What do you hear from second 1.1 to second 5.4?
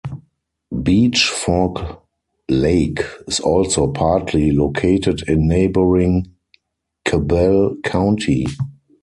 Fork Lake is also partly located